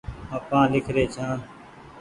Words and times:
آپآن 0.35 0.67
ليکري 0.73 1.05
ڇآن 1.13 1.37